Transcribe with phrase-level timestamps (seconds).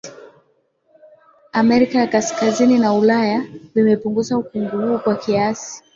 [1.53, 5.83] Amerika ya Kaskazini na Ulaya vimepunguza ukungu huu kwa kiasi